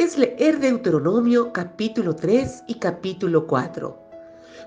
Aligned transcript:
es 0.00 0.16
leer 0.16 0.58
Deuteronomio 0.60 1.52
capítulo 1.52 2.16
3 2.16 2.64
y 2.66 2.76
capítulo 2.76 3.46
4, 3.46 3.94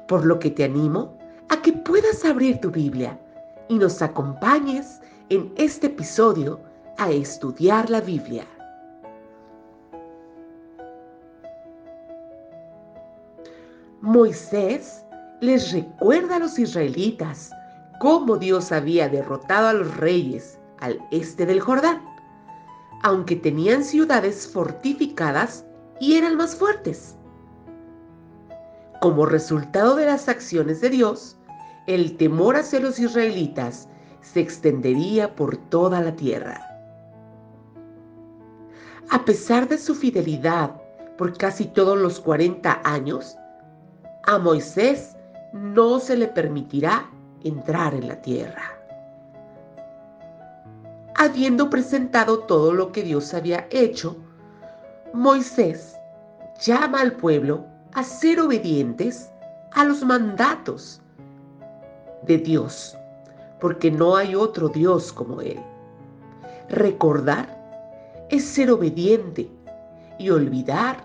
por 0.07 0.25
lo 0.25 0.37
que 0.37 0.51
te 0.51 0.63
animo 0.63 1.17
a 1.49 1.59
que 1.59 1.73
puedas 1.73 2.23
abrir 2.23 2.61
tu 2.61 2.69
Biblia 2.69 3.19
y 3.67 3.79
nos 3.79 4.03
acompañes 4.03 5.01
en 5.29 5.51
este 5.57 5.87
episodio 5.87 6.59
a 6.99 7.09
estudiar 7.09 7.89
la 7.89 7.99
Biblia. 7.99 8.45
Moisés 14.01 15.03
les 15.41 15.71
recuerda 15.71 16.35
a 16.35 16.39
los 16.39 16.59
israelitas 16.59 17.49
cómo 17.99 18.37
Dios 18.37 18.71
había 18.71 19.09
derrotado 19.09 19.69
a 19.69 19.73
los 19.73 19.97
reyes 19.97 20.59
al 20.79 20.99
este 21.09 21.47
del 21.47 21.59
Jordán 21.59 22.12
aunque 23.03 23.35
tenían 23.35 23.83
ciudades 23.83 24.47
fortificadas 24.47 25.65
y 25.99 26.15
eran 26.15 26.35
más 26.35 26.55
fuertes. 26.55 27.15
Como 29.01 29.25
resultado 29.25 29.95
de 29.95 30.05
las 30.05 30.29
acciones 30.29 30.79
de 30.81 30.89
Dios, 30.89 31.37
el 31.85 32.15
temor 32.15 32.55
hacia 32.55 32.79
los 32.79 32.97
israelitas 32.99 33.89
se 34.21 34.39
extendería 34.39 35.35
por 35.35 35.57
toda 35.57 36.01
la 36.01 36.15
tierra. 36.15 36.61
A 39.09 39.25
pesar 39.25 39.67
de 39.67 39.77
su 39.77 39.93
fidelidad 39.93 40.81
por 41.17 41.37
casi 41.37 41.65
todos 41.65 41.97
los 41.97 42.21
40 42.21 42.81
años, 42.85 43.35
a 44.25 44.39
Moisés 44.39 45.17
no 45.51 45.99
se 45.99 46.15
le 46.15 46.29
permitirá 46.29 47.11
entrar 47.43 47.93
en 47.93 48.07
la 48.07 48.21
tierra 48.21 48.82
habiendo 51.15 51.69
presentado 51.69 52.39
todo 52.39 52.73
lo 52.73 52.91
que 52.91 53.03
Dios 53.03 53.33
había 53.33 53.67
hecho, 53.71 54.15
Moisés 55.13 55.95
llama 56.59 57.01
al 57.01 57.13
pueblo 57.13 57.65
a 57.93 58.03
ser 58.03 58.39
obedientes 58.39 59.29
a 59.73 59.83
los 59.83 60.03
mandatos 60.03 61.01
de 62.23 62.37
Dios, 62.37 62.97
porque 63.59 63.91
no 63.91 64.15
hay 64.15 64.35
otro 64.35 64.69
Dios 64.69 65.11
como 65.11 65.41
Él. 65.41 65.59
Recordar 66.69 67.47
es 68.29 68.45
ser 68.45 68.71
obediente 68.71 69.49
y 70.17 70.29
olvidar 70.29 70.97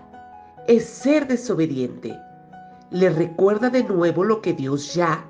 es 0.67 0.85
ser 0.85 1.27
desobediente. 1.27 2.17
Le 2.91 3.09
recuerda 3.09 3.69
de 3.69 3.83
nuevo 3.83 4.23
lo 4.23 4.41
que 4.41 4.53
Dios 4.53 4.93
ya 4.93 5.23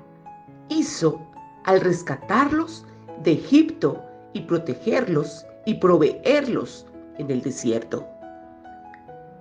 hizo 0.68 1.20
al 1.64 1.80
rescatarlos 1.80 2.86
de 3.22 3.32
Egipto 3.32 4.02
y 4.32 4.42
protegerlos 4.42 5.46
y 5.64 5.74
proveerlos 5.74 6.86
en 7.18 7.30
el 7.30 7.42
desierto. 7.42 8.06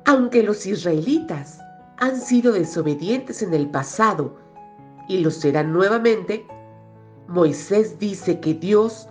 Aunque 0.06 0.44
los 0.44 0.66
israelitas 0.66 1.60
han 1.98 2.20
sido 2.20 2.54
desobedientes 2.54 3.42
en 3.42 3.54
el 3.54 3.70
pasado 3.70 4.38
y 5.08 5.20
lo 5.20 5.32
serán 5.32 5.74
nuevamente, 5.74 6.46
Moisés 7.28 8.00
dice 8.00 8.40
que 8.40 8.54
Dios 8.54 9.08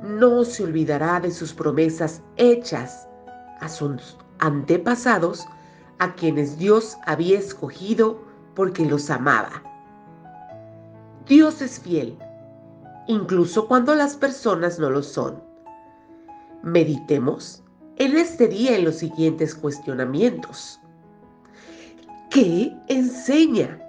no 0.00 0.44
se 0.44 0.64
olvidará 0.64 1.20
de 1.20 1.30
sus 1.30 1.52
promesas 1.52 2.22
hechas 2.36 3.08
a 3.60 3.68
sus 3.68 4.16
antepasados, 4.38 5.44
a 5.98 6.14
quienes 6.14 6.58
Dios 6.58 6.96
había 7.06 7.38
escogido 7.38 8.22
porque 8.54 8.86
los 8.86 9.10
amaba. 9.10 9.62
Dios 11.26 11.60
es 11.60 11.80
fiel 11.80 12.16
incluso 13.08 13.66
cuando 13.66 13.94
las 13.94 14.14
personas 14.14 14.78
no 14.78 14.90
lo 14.90 15.02
son. 15.02 15.42
Meditemos 16.62 17.64
en 17.96 18.16
este 18.16 18.46
día 18.46 18.76
en 18.76 18.84
los 18.84 18.96
siguientes 18.96 19.54
cuestionamientos. 19.54 20.78
¿Qué 22.30 22.76
enseña 22.88 23.80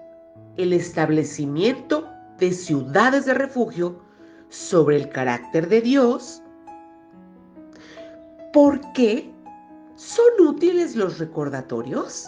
el 0.57 0.73
establecimiento 0.73 2.07
de 2.39 2.51
ciudades 2.53 3.25
de 3.25 3.33
refugio 3.33 4.01
sobre 4.47 4.95
el 4.95 5.09
carácter 5.09 5.67
de 5.67 5.81
Dios? 5.81 6.41
¿Por 8.53 8.79
qué 8.93 9.31
son 9.95 10.47
útiles 10.47 10.95
los 10.95 11.19
recordatorios? 11.19 12.27